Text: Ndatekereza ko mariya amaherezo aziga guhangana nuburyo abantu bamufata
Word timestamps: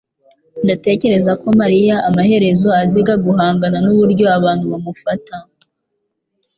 Ndatekereza 0.63 1.31
ko 1.41 1.47
mariya 1.61 1.95
amaherezo 2.09 2.67
aziga 2.81 3.13
guhangana 3.25 3.77
nuburyo 3.83 4.25
abantu 4.37 4.65
bamufata 4.71 5.35